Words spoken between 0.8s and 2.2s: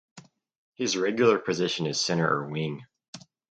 regular position is